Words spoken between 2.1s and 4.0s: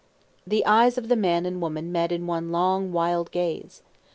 in one long, wild gaze.